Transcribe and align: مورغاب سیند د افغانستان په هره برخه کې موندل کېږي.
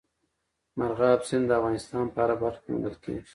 مورغاب 0.77 1.19
سیند 1.27 1.45
د 1.49 1.51
افغانستان 1.59 2.05
په 2.13 2.17
هره 2.23 2.35
برخه 2.41 2.59
کې 2.63 2.69
موندل 2.71 2.95
کېږي. 3.03 3.29